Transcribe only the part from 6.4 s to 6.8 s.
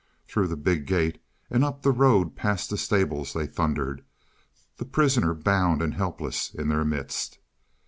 in